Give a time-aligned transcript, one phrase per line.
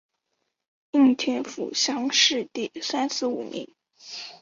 [0.93, 3.71] 应天府乡试第三十五名。